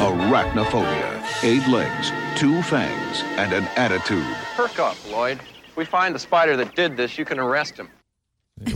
Arachnophobia. 0.00 1.12
Eight 1.42 1.66
legs, 1.68 2.10
two 2.36 2.62
fangs, 2.62 3.22
and 3.38 3.52
an 3.52 3.64
attitude. 3.76 4.26
Perk 4.54 4.78
up, 4.78 4.96
Lloyd. 5.10 5.40
If 5.66 5.76
we 5.76 5.84
find 5.84 6.14
the 6.14 6.18
spider 6.18 6.56
that 6.56 6.74
did 6.74 6.96
this, 6.96 7.18
you 7.18 7.24
can 7.24 7.38
arrest 7.38 7.76
him. 7.76 7.88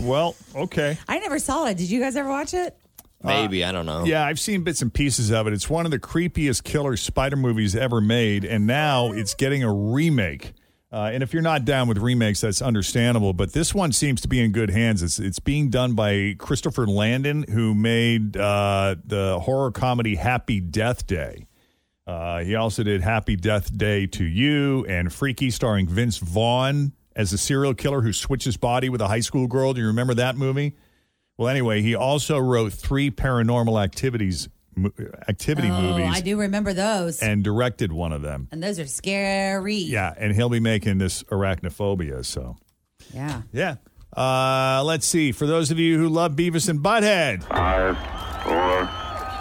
Well, 0.00 0.35
okay. 0.55 0.99
I 1.09 1.19
never 1.19 1.38
saw 1.38 1.67
it. 1.67 1.76
Did 1.76 1.90
you 1.90 2.00
guys 2.00 2.17
ever 2.17 2.29
watch 2.29 2.55
it? 2.55 2.76
Maybe, 3.23 3.64
I 3.64 3.73
don't 3.73 3.85
know. 3.85 4.05
Yeah, 4.05 4.25
I've 4.25 4.40
seen 4.40 4.64
bits 4.64 4.81
and 4.81 4.93
pieces 4.93 5.31
of 5.31 5.47
it. 5.47 5.52
It's 5.52 5.69
one 5.69 5.85
of 5.85 5.90
the 5.90 5.99
creepiest 5.99 6.64
killer 6.64 6.97
spider 6.97 7.37
movies 7.37 7.76
ever 7.76 8.00
made, 8.00 8.47
and 8.47 8.67
now 8.67 9.12
it's 9.12 9.35
getting 9.35 9.62
a 9.62 9.73
remake. 9.73 10.55
Uh, 10.93 11.11
and 11.12 11.23
if 11.23 11.33
you're 11.33 11.43
not 11.43 11.64
down 11.64 11.87
with 11.87 11.99
remakes, 11.99 12.40
that's 12.40 12.62
understandable. 12.62 13.33
But 13.35 13.52
this 13.52 13.75
one 13.75 13.93
seems 13.93 14.23
to 14.23 14.29
be 14.29 14.40
in 14.40 14.52
good 14.52 14.71
hands. 14.71 15.02
It's 15.02 15.19
it's 15.19 15.38
being 15.38 15.69
done 15.69 15.93
by 15.93 16.35
Christopher 16.38 16.87
Landon, 16.87 17.45
who 17.45 17.75
made 17.75 18.37
uh, 18.37 18.97
the 19.05 19.38
horror 19.40 19.71
comedy 19.71 20.17
Happy 20.17 20.59
Death 20.61 21.07
Day. 21.07 21.47
Uh, 22.11 22.40
he 22.45 22.57
also 22.57 22.83
did 22.83 23.02
Happy 23.02 23.37
Death 23.37 23.76
Day 23.76 24.07
2U 24.07 24.88
and 24.88 25.12
Freaky, 25.12 25.50
starring 25.50 25.87
Vince 25.87 26.19
Vaughn 26.19 26.93
as 27.14 27.33
a 27.33 27.38
serial 27.38 27.73
killer 27.73 28.00
who 28.02 28.12
switches 28.12 28.57
body 28.57 28.88
with 28.88 29.00
a 29.00 29.07
high 29.07 29.21
school 29.21 29.47
girl. 29.47 29.73
Do 29.75 29.81
you 29.81 29.87
remember 29.87 30.14
that 30.14 30.37
movie? 30.37 30.75
Well, 31.38 31.49
anyway, 31.49 31.83
he 31.83 31.95
also 31.95 32.38
wrote 32.38 32.73
three 32.73 33.11
Paranormal 33.11 33.81
Activities 33.83 34.49
activity 35.29 35.69
oh, 35.69 35.81
movies 35.81 36.07
I 36.17 36.21
do 36.21 36.38
remember 36.40 36.73
those. 36.73 37.21
and 37.23 37.45
directed 37.45 37.93
one 37.93 38.12
of 38.12 38.23
them. 38.23 38.49
And 38.50 38.62
those 38.62 38.79
are 38.79 38.87
scary. 38.87 39.75
Yeah, 39.76 40.12
and 40.17 40.35
he'll 40.35 40.49
be 40.49 40.61
making 40.61 40.99
this 40.99 41.23
arachnophobia. 41.25 42.25
So, 42.25 42.57
Yeah. 43.14 43.43
yeah. 43.52 43.76
Uh, 44.17 44.83
let's 44.85 45.07
see. 45.07 45.31
For 45.33 45.47
those 45.47 45.71
of 45.71 45.79
you 45.79 45.97
who 45.99 46.09
love 46.09 46.33
Beavis 46.33 46.69
and 46.69 46.81
Butthead, 46.81 47.45
Five, 47.45 47.97
four, 48.43 48.88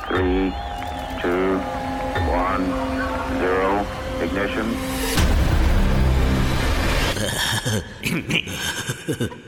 three, 0.08 0.52
two, 1.22 1.79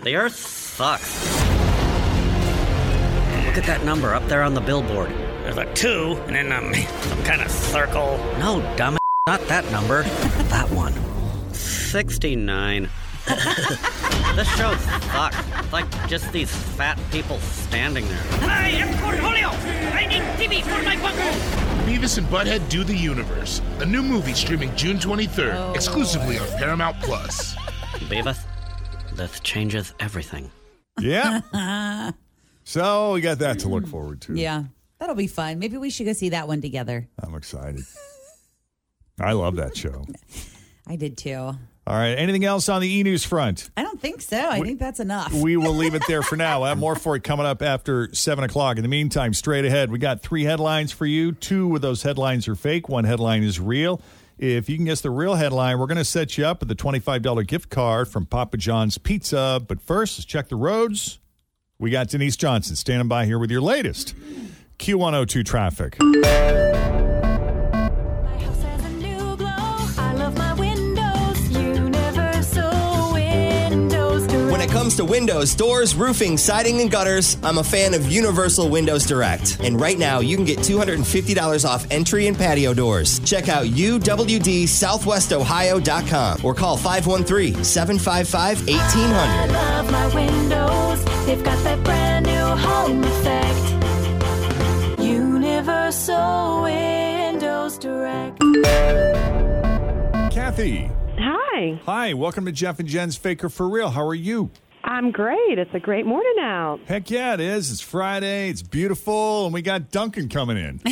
the 0.04 0.16
Earth 0.16 0.36
sucks. 0.36 1.24
Look 3.46 3.58
at 3.58 3.64
that 3.66 3.84
number 3.86 4.14
up 4.14 4.28
there 4.28 4.44
on 4.44 4.54
the 4.54 4.62
billboard. 4.62 5.10
There's 5.44 5.58
a 5.58 5.74
two, 5.74 6.22
and 6.28 6.36
then 6.36 6.52
um, 6.52 6.74
some 6.74 7.24
kind 7.24 7.42
of 7.42 7.50
circle. 7.50 8.18
No, 8.40 8.62
dumb, 8.76 8.98
not 9.28 9.42
that 9.48 9.70
number. 9.72 10.04
that 10.50 10.70
one. 10.72 10.94
69. 11.54 12.90
this 14.36 14.48
show 14.58 14.76
sucks. 15.12 15.38
It's 15.60 15.74
like 15.74 16.08
just 16.08 16.32
these 16.32 16.54
fat 16.54 17.00
people 17.12 17.40
standing 17.40 18.08
there. 18.08 18.24
I 18.42 18.70
am 18.70 18.94
Cornholio. 18.96 19.52
I 19.94 20.06
need 20.06 20.22
TV 20.40 20.64
for 20.64 20.84
my 20.84 20.96
bungle. 20.98 21.72
Beavis 21.86 22.18
and 22.18 22.28
Butthead 22.28 22.68
Do 22.70 22.84
the 22.84 22.96
Universe, 22.96 23.62
a 23.80 23.86
new 23.86 24.02
movie 24.02 24.34
streaming 24.34 24.76
June 24.76 24.98
23rd, 24.98 25.76
exclusively 25.76 26.38
on 26.40 26.48
Paramount 26.58 27.00
Plus. 27.02 27.56
Beavis, 28.12 28.44
this 29.14 29.40
changes 29.40 29.94
everything. 30.02 30.52
yeah. 31.00 32.12
so 32.66 33.14
we 33.14 33.22
got 33.22 33.40
that 33.40 33.60
to 33.60 33.70
look 33.70 33.88
forward 33.88 34.20
to. 34.24 34.34
Yeah. 34.36 34.66
That'll 35.00 35.16
be 35.16 35.28
fun. 35.28 35.60
Maybe 35.60 35.78
we 35.78 35.90
should 35.90 36.08
go 36.08 36.12
see 36.12 36.28
that 36.30 36.46
one 36.46 36.60
together. 36.60 37.08
I'm 37.24 37.34
excited. 37.36 37.80
I 39.18 39.32
love 39.32 39.56
that 39.56 39.78
show. 39.78 40.06
I 40.86 40.98
did 40.98 41.18
too. 41.18 41.36
All 41.38 41.58
right. 41.88 42.10
Anything 42.10 42.44
else 42.44 42.68
on 42.68 42.82
the 42.82 42.90
e 42.90 43.02
news 43.02 43.24
front? 43.24 43.70
I 43.78 43.84
don't 43.84 44.02
think 44.02 44.22
so. 44.22 44.38
I 44.38 44.60
think 44.60 44.78
that's 44.78 45.00
enough. 45.00 45.34
We 45.34 45.56
will 45.56 45.74
leave 45.74 45.96
it 45.96 46.04
there 46.06 46.22
for 46.22 46.36
now. 46.36 46.60
We'll 46.60 46.68
have 46.70 46.78
more 46.78 46.98
for 46.98 47.16
it 47.16 47.24
coming 47.24 47.46
up 47.46 47.62
after 47.62 48.14
7 48.14 48.44
o'clock. 48.44 48.76
In 48.76 48.84
the 48.84 48.90
meantime, 48.90 49.34
straight 49.34 49.64
ahead, 49.64 49.90
we 49.90 50.00
got 50.00 50.22
three 50.22 50.44
headlines 50.44 50.92
for 50.92 51.06
you. 51.06 51.32
Two 51.32 51.74
of 51.78 51.82
those 51.82 52.04
headlines 52.04 52.50
are 52.50 52.56
fake, 52.56 52.90
one 52.90 53.06
headline 53.06 53.42
is 53.42 53.58
real. 53.58 54.02
If 54.42 54.70
you 54.70 54.76
can 54.76 54.86
guess 54.86 55.02
the 55.02 55.12
real 55.12 55.36
headline, 55.36 55.78
we're 55.78 55.86
going 55.86 56.00
to 56.00 56.04
set 56.04 56.36
you 56.36 56.48
up 56.48 56.62
with 56.62 56.72
a 56.72 56.76
$25 56.76 57.46
gift 57.46 57.70
card 57.70 58.08
from 58.08 58.26
Papa 58.26 58.58
John's 58.58 58.98
Pizza. 58.98 59.64
But 59.68 59.80
first, 59.80 60.18
let's 60.18 60.26
check 60.26 60.50
the 60.50 60.56
roads. 60.56 61.20
We 61.78 61.92
got 61.92 62.08
Denise 62.08 62.38
Johnson 62.38 62.76
standing 62.76 63.08
by 63.08 63.28
here 63.28 63.38
with 63.38 63.52
your 63.52 63.62
latest 63.62 64.16
Q102 64.80 65.46
traffic. 65.46 66.00
Comes 74.82 74.96
to 74.96 75.06
windows, 75.06 75.54
doors, 75.54 75.94
roofing, 75.94 76.40
siding, 76.40 76.82
and 76.82 76.90
gutters, 76.90 77.38
I'm 77.44 77.60
a 77.60 77.64
fan 77.64 77.94
of 77.94 78.12
Universal 78.12 78.70
Windows 78.70 79.06
Direct. 79.06 79.60
And 79.60 79.80
right 79.80 80.00
now, 80.00 80.22
you 80.22 80.36
can 80.36 80.44
get 80.44 80.58
$250 80.58 81.70
off 81.70 81.86
entry 81.92 82.26
and 82.26 82.36
patio 82.36 82.74
doors. 82.74 83.20
Check 83.20 83.48
out 83.48 83.68
uwdsouthwestohio.com 83.68 86.44
or 86.44 86.56
call 86.56 86.78
513 86.78 87.64
755 87.64 88.68
I 88.68 88.72
1800. 88.72 89.54
love 89.54 89.92
my 89.92 90.08
windows, 90.16 91.06
they've 91.28 91.44
got 91.44 91.64
that 91.64 91.84
brand 91.84 92.26
new 92.26 92.34
home 92.34 93.04
effect. 93.04 95.00
Universal 95.00 96.64
Windows 96.64 97.78
Direct. 97.78 98.40
Kathy. 100.34 100.90
Hi. 101.20 101.80
Hi. 101.86 102.16
Welcome 102.16 102.46
to 102.46 102.52
Jeff 102.52 102.80
and 102.80 102.90
Jen's 102.90 103.16
Faker 103.16 103.48
for 103.48 103.70
Real. 103.70 103.92
How 103.92 104.08
are 104.08 104.16
you? 104.16 104.50
I'm 104.92 105.12
great. 105.12 105.58
It's 105.58 105.74
a 105.74 105.80
great 105.80 106.06
morning 106.06 106.36
out. 106.42 106.82
Heck 106.86 107.10
yeah, 107.10 107.34
it 107.34 107.40
is. 107.40 107.72
It's 107.72 107.80
Friday. 107.80 108.50
It's 108.50 108.62
beautiful. 108.62 109.46
And 109.46 109.54
we 109.54 109.62
got 109.62 109.90
Dunkin' 109.90 110.28
coming 110.28 110.58
in. 110.58 110.82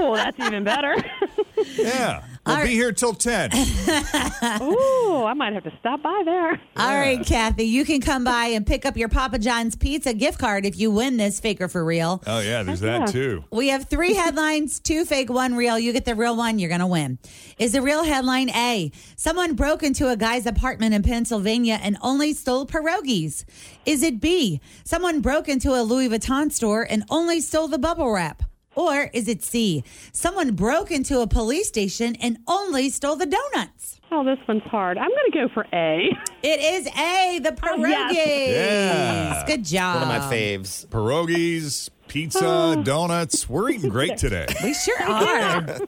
Oh, 0.00 0.14
that's 0.14 0.38
even 0.40 0.64
better. 0.64 0.94
yeah. 1.76 2.22
We'll 2.48 2.66
be 2.66 2.72
here 2.74 2.92
till 2.92 3.14
10. 3.14 3.50
Ooh, 4.62 5.24
I 5.24 5.34
might 5.34 5.52
have 5.52 5.64
to 5.64 5.72
stop 5.78 6.02
by 6.02 6.22
there. 6.24 6.60
All 6.76 6.94
right, 6.94 7.24
Kathy, 7.24 7.64
you 7.64 7.84
can 7.84 8.00
come 8.00 8.24
by 8.24 8.46
and 8.46 8.66
pick 8.66 8.86
up 8.86 8.96
your 8.96 9.08
Papa 9.08 9.38
John's 9.38 9.76
pizza 9.76 10.14
gift 10.14 10.38
card 10.38 10.64
if 10.64 10.78
you 10.78 10.90
win 10.90 11.16
this 11.16 11.40
faker 11.40 11.68
for 11.68 11.84
real. 11.84 12.22
Oh, 12.26 12.40
yeah, 12.40 12.62
there's 12.62 12.80
that 12.80 13.08
too. 13.08 13.44
We 13.50 13.68
have 13.68 13.88
three 13.88 14.14
headlines, 14.22 14.80
two 14.80 15.04
fake, 15.04 15.30
one 15.30 15.54
real. 15.54 15.78
You 15.78 15.92
get 15.92 16.04
the 16.04 16.14
real 16.14 16.36
one, 16.36 16.58
you're 16.58 16.68
going 16.68 16.80
to 16.80 16.86
win. 16.86 17.18
Is 17.58 17.72
the 17.72 17.82
real 17.82 18.04
headline 18.04 18.50
A? 18.50 18.90
Someone 19.16 19.54
broke 19.54 19.82
into 19.82 20.08
a 20.08 20.16
guy's 20.16 20.46
apartment 20.46 20.94
in 20.94 21.02
Pennsylvania 21.02 21.78
and 21.82 21.96
only 22.02 22.32
stole 22.32 22.66
pierogies. 22.66 23.44
Is 23.84 24.02
it 24.02 24.20
B? 24.20 24.60
Someone 24.84 25.20
broke 25.20 25.48
into 25.48 25.70
a 25.70 25.82
Louis 25.82 26.08
Vuitton 26.08 26.50
store 26.52 26.86
and 26.88 27.04
only 27.10 27.40
stole 27.40 27.68
the 27.68 27.78
bubble 27.78 28.10
wrap. 28.10 28.42
Or 28.78 29.10
is 29.12 29.26
it 29.26 29.42
C? 29.42 29.82
Someone 30.12 30.54
broke 30.54 30.92
into 30.92 31.18
a 31.18 31.26
police 31.26 31.66
station 31.66 32.14
and 32.22 32.38
only 32.46 32.90
stole 32.90 33.16
the 33.16 33.26
donuts. 33.26 34.00
Oh, 34.12 34.24
this 34.24 34.38
one's 34.46 34.62
hard. 34.62 34.96
I'm 34.96 35.10
going 35.10 35.32
to 35.32 35.38
go 35.38 35.48
for 35.52 35.66
A. 35.72 36.16
It 36.44 36.60
is 36.60 36.86
A, 36.86 37.40
the 37.42 37.52
oh, 37.52 37.56
pierogies. 37.56 38.14
Yeah. 38.14 39.44
Good 39.48 39.64
job. 39.64 40.02
One 40.02 40.16
of 40.16 40.22
my 40.22 40.32
faves. 40.32 40.86
Pierogies, 40.86 41.90
pizza, 42.06 42.38
oh. 42.44 42.82
donuts. 42.84 43.48
We're 43.48 43.70
eating 43.70 43.90
great 43.90 44.16
today. 44.16 44.46
We 44.62 44.74
sure 44.74 45.02
are. 45.10 45.80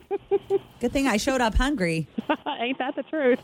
Good 0.80 0.92
thing 0.92 1.06
I 1.06 1.16
showed 1.16 1.40
up 1.40 1.54
hungry. 1.54 2.09
Ain't 2.61 2.78
that 2.78 2.97
the 2.97 3.04
truth? 3.04 3.38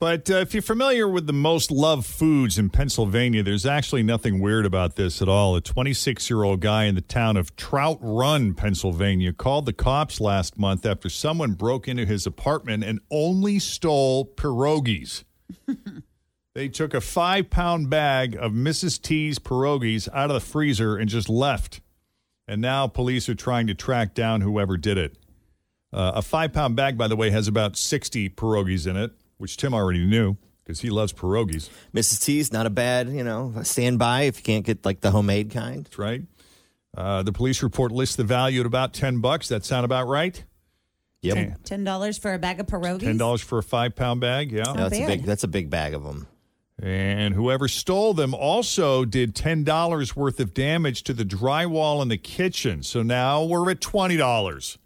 But 0.00 0.30
uh, 0.30 0.36
if 0.36 0.54
you're 0.54 0.62
familiar 0.62 1.06
with 1.06 1.26
the 1.26 1.34
most 1.34 1.70
loved 1.70 2.06
foods 2.06 2.58
in 2.58 2.70
Pennsylvania, 2.70 3.42
there's 3.42 3.66
actually 3.66 4.02
nothing 4.02 4.40
weird 4.40 4.64
about 4.64 4.96
this 4.96 5.20
at 5.20 5.28
all. 5.28 5.54
A 5.56 5.60
26 5.60 6.30
year 6.30 6.42
old 6.42 6.60
guy 6.60 6.84
in 6.84 6.94
the 6.94 7.02
town 7.02 7.36
of 7.36 7.54
Trout 7.54 7.98
Run, 8.00 8.54
Pennsylvania, 8.54 9.34
called 9.34 9.66
the 9.66 9.74
cops 9.74 10.18
last 10.18 10.58
month 10.58 10.86
after 10.86 11.10
someone 11.10 11.52
broke 11.52 11.86
into 11.86 12.06
his 12.06 12.26
apartment 12.26 12.82
and 12.82 13.00
only 13.10 13.58
stole 13.58 14.24
pierogies. 14.24 15.24
they 16.54 16.68
took 16.68 16.94
a 16.94 17.02
five 17.02 17.50
pound 17.50 17.90
bag 17.90 18.34
of 18.36 18.52
Mrs. 18.52 19.02
T's 19.02 19.38
pierogies 19.38 20.08
out 20.14 20.30
of 20.30 20.34
the 20.34 20.40
freezer 20.40 20.96
and 20.96 21.10
just 21.10 21.28
left. 21.28 21.82
And 22.48 22.62
now 22.62 22.86
police 22.86 23.28
are 23.28 23.34
trying 23.34 23.66
to 23.66 23.74
track 23.74 24.14
down 24.14 24.40
whoever 24.40 24.78
did 24.78 24.96
it. 24.96 25.18
Uh, 25.92 26.12
a 26.14 26.22
five 26.22 26.54
pound 26.54 26.74
bag, 26.74 26.96
by 26.96 27.06
the 27.06 27.16
way, 27.16 27.28
has 27.28 27.48
about 27.48 27.76
60 27.76 28.30
pierogies 28.30 28.86
in 28.86 28.96
it, 28.96 29.12
which 29.40 29.56
Tim 29.56 29.74
already 29.74 30.04
knew 30.04 30.36
because 30.62 30.80
he 30.80 30.90
loves 30.90 31.12
pierogies. 31.12 31.68
Mrs. 31.94 32.22
T's 32.24 32.52
not 32.52 32.66
a 32.66 32.70
bad, 32.70 33.08
you 33.08 33.24
know, 33.24 33.54
standby 33.62 34.22
if 34.22 34.36
you 34.38 34.42
can't 34.44 34.64
get 34.64 34.84
like 34.84 35.00
the 35.00 35.10
homemade 35.10 35.50
kind. 35.50 35.84
That's 35.84 35.98
right. 35.98 36.22
Uh, 36.96 37.22
the 37.22 37.32
police 37.32 37.62
report 37.62 37.90
lists 37.92 38.16
the 38.16 38.24
value 38.24 38.60
at 38.60 38.66
about 38.66 38.92
10 38.92 39.20
bucks. 39.20 39.48
That 39.48 39.64
sound 39.64 39.84
about 39.84 40.06
right? 40.08 40.44
Yep. 41.22 41.64
Ten 41.64 41.84
dollars 41.84 42.16
for 42.16 42.32
a 42.32 42.38
bag 42.38 42.60
of 42.60 42.66
pierogies. 42.66 43.00
Ten 43.00 43.18
dollars 43.18 43.42
for 43.42 43.58
a 43.58 43.62
five 43.62 43.94
pound 43.94 44.20
bag. 44.22 44.50
Yeah, 44.52 44.62
Not 44.62 44.76
that's 44.76 44.96
a 44.96 45.00
bad. 45.00 45.06
big. 45.06 45.22
That's 45.24 45.44
a 45.44 45.48
big 45.48 45.68
bag 45.68 45.92
of 45.92 46.02
them. 46.02 46.26
And 46.82 47.34
whoever 47.34 47.68
stole 47.68 48.14
them 48.14 48.32
also 48.32 49.04
did 49.04 49.34
ten 49.34 49.62
dollars 49.62 50.16
worth 50.16 50.40
of 50.40 50.54
damage 50.54 51.02
to 51.02 51.12
the 51.12 51.24
drywall 51.26 52.00
in 52.00 52.08
the 52.08 52.16
kitchen. 52.16 52.82
So 52.82 53.02
now 53.02 53.44
we're 53.44 53.70
at 53.70 53.82
twenty 53.82 54.16
dollars. 54.16 54.78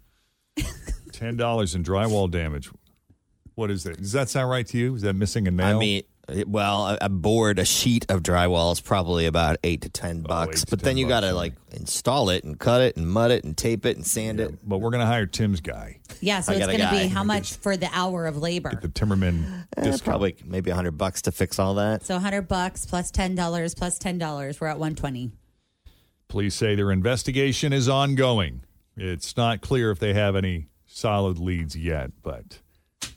ten 1.13 1.37
dollars 1.37 1.73
in 1.73 1.83
drywall 1.85 2.29
damage. 2.29 2.69
What 3.55 3.71
is 3.71 3.83
that? 3.83 3.97
Does 3.97 4.11
that 4.11 4.29
sound 4.29 4.49
right 4.49 4.67
to 4.67 4.77
you? 4.77 4.95
Is 4.95 5.01
that 5.03 5.13
missing 5.13 5.47
a 5.47 5.51
nail? 5.51 5.75
I 5.77 5.79
mean, 5.79 6.03
well, 6.47 6.87
a, 6.87 6.97
a 7.01 7.09
board, 7.09 7.59
a 7.59 7.65
sheet 7.65 8.05
of 8.09 8.21
drywall 8.23 8.73
is 8.73 8.81
probably 8.81 9.27
about 9.27 9.57
eight 9.63 9.81
to 9.81 9.89
ten 9.89 10.21
bucks. 10.21 10.63
eight 10.63 10.65
to 10.65 10.69
but 10.71 10.81
then 10.81 10.97
you 10.97 11.05
bucks, 11.05 11.09
got 11.11 11.19
to 11.21 11.33
like 11.33 11.53
install 11.71 12.29
it 12.31 12.43
and 12.43 12.59
cut 12.59 12.81
it 12.81 12.97
and 12.97 13.07
mud 13.07 13.31
it 13.31 13.43
and 13.43 13.55
tape 13.55 13.85
it 13.85 13.95
and 13.95 14.05
sand 14.05 14.39
it. 14.39 14.67
but 14.67 14.79
we're 14.79 14.89
gonna 14.89 15.05
hire 15.05 15.25
Tim's 15.27 15.61
guy, 15.61 15.99
Yeah, 16.21 16.41
so 16.41 16.51
I 16.51 16.55
it's 16.55 16.65
got 16.65 16.73
a 16.73 16.77
going 16.77 16.89
to 16.89 17.03
be 17.03 17.07
how 17.13 17.23
much 17.23 17.53
for 17.57 17.77
the 17.77 17.89
hour 17.93 18.25
of 18.25 18.37
labor? 18.37 18.71
the 18.81 18.89
Timmerman 18.89 19.67
Eh, 19.77 19.97
probably 20.03 20.35
maybe 20.43 20.71
a 20.71 20.75
hundred 20.75 20.97
bucks 20.97 21.21
to 21.23 21.31
fix 21.31 21.59
all 21.59 21.75
that. 21.75 22.03
So 22.05 22.15
100 22.15 22.47
bucks 22.47 22.85
$10 23.11 23.35
$10. 23.99 24.59
We're 24.61 24.67
at 24.67 24.79
120. 24.79 25.31
Police 26.27 26.55
say 26.55 26.75
their 26.75 26.91
investigation 26.91 27.71
is 27.71 27.87
ongoing. 27.87 28.61
It's 28.97 29.37
not 29.37 29.61
clear 29.61 29.91
if 29.91 29.99
they 29.99 30.13
have 30.13 30.35
any 30.35 30.67
solid 30.87 31.37
leads 31.37 31.75
yet, 31.77 32.11
but 32.23 32.59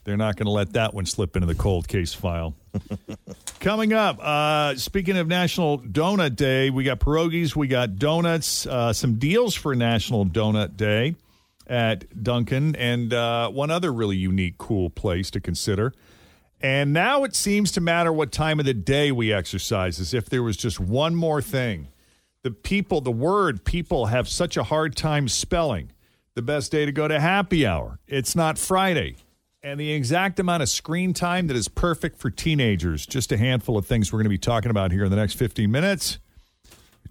they're 0.09 0.17
not 0.17 0.37
going 0.37 0.47
to 0.47 0.51
let 0.51 0.73
that 0.73 0.95
one 0.95 1.05
slip 1.05 1.35
into 1.35 1.45
the 1.45 1.53
cold 1.53 1.87
case 1.87 2.15
file. 2.15 2.55
Coming 3.59 3.93
up, 3.93 4.17
uh, 4.19 4.75
speaking 4.75 5.15
of 5.17 5.27
National 5.27 5.77
Donut 5.77 6.35
Day, 6.35 6.71
we 6.71 6.83
got 6.83 6.99
pierogies, 6.99 7.55
we 7.55 7.67
got 7.67 7.97
donuts, 7.97 8.65
uh, 8.65 8.91
some 8.91 9.19
deals 9.19 9.53
for 9.53 9.75
National 9.75 10.25
Donut 10.25 10.75
Day 10.75 11.15
at 11.67 12.23
Dunkin', 12.23 12.75
and 12.75 13.13
uh, 13.13 13.51
one 13.51 13.69
other 13.69 13.93
really 13.93 14.17
unique, 14.17 14.57
cool 14.57 14.89
place 14.89 15.29
to 15.29 15.39
consider. 15.39 15.93
And 16.59 16.91
now 16.91 17.23
it 17.23 17.35
seems 17.35 17.71
to 17.73 17.81
matter 17.81 18.11
what 18.11 18.31
time 18.31 18.59
of 18.59 18.65
the 18.65 18.73
day 18.73 19.11
we 19.11 19.31
exercise, 19.31 19.99
as 19.99 20.15
if 20.15 20.27
there 20.27 20.41
was 20.41 20.57
just 20.57 20.79
one 20.79 21.13
more 21.13 21.39
thing. 21.39 21.89
The 22.41 22.49
people, 22.49 22.99
the 23.01 23.11
word 23.11 23.63
people 23.63 24.07
have 24.07 24.27
such 24.27 24.57
a 24.57 24.63
hard 24.63 24.95
time 24.95 25.27
spelling. 25.27 25.91
The 26.33 26.41
best 26.41 26.71
day 26.71 26.87
to 26.87 26.91
go 26.91 27.07
to 27.07 27.19
happy 27.19 27.67
hour. 27.67 27.99
It's 28.07 28.35
not 28.35 28.57
Friday. 28.57 29.17
And 29.61 29.77
the 29.77 29.91
exact 29.91 30.39
amount 30.39 30.63
of 30.63 30.69
screen 30.69 31.13
time 31.13 31.47
that 31.47 31.57
is 31.57 31.67
perfect 31.67 32.17
for 32.17 32.29
teenagers. 32.29 33.05
Just 33.05 33.31
a 33.33 33.37
handful 33.37 33.77
of 33.77 33.85
things 33.85 34.11
we're 34.11 34.19
going 34.19 34.23
to 34.25 34.29
be 34.29 34.37
talking 34.37 34.71
about 34.71 34.91
here 34.93 35.03
in 35.03 35.11
the 35.11 35.17
next 35.17 35.33
15 35.33 35.69
minutes. 35.69 36.19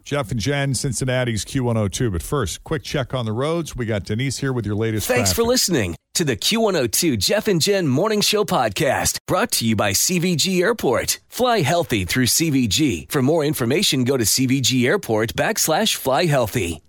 Jeff 0.03 0.31
and 0.31 0.41
Jen, 0.41 0.73
Cincinnati's 0.73 1.45
Q102. 1.45 2.11
But 2.11 2.23
first, 2.23 2.65
quick 2.65 2.83
check 2.83 3.13
on 3.13 3.27
the 3.27 3.33
roads. 3.33 3.77
We 3.77 3.85
got 3.85 4.05
Denise 4.05 4.39
here 4.39 4.55
with 4.55 4.65
your 4.65 4.77
latest. 4.77 5.07
Thanks 5.07 5.31
for 5.31 5.43
listening 5.43 5.95
to 6.15 6.25
the 6.25 6.37
Q102 6.37 7.19
Jeff 7.19 7.49
and 7.49 7.61
Jen 7.61 7.87
Morning 7.87 8.23
Show 8.23 8.45
podcast 8.45 9.19
brought 9.27 9.53
to 9.53 9.67
you 9.67 9.77
by 9.77 9.91
CVG 9.93 10.63
Airport. 10.63 11.21
Fly 11.29 11.61
healthy 11.61 12.07
through 12.07 12.27
CVG. 12.27 13.13
For 13.13 13.21
more 13.21 13.45
information, 13.45 14.05
go 14.05 14.17
to 14.17 14.25
CVG 14.25 14.87
Airport 14.87 15.35
backslash 15.35 15.95
fly 15.95 16.25
healthy. 16.25 16.81